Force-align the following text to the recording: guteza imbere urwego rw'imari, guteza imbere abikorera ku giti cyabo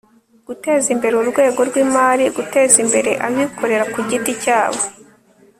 guteza 0.47 0.87
imbere 0.95 1.13
urwego 1.17 1.59
rw'imari, 1.69 2.25
guteza 2.37 2.75
imbere 2.85 3.11
abikorera 3.27 3.83
ku 3.93 3.99
giti 4.09 4.31
cyabo 4.43 4.81